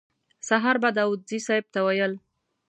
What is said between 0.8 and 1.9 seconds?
به داوودزي صیب ته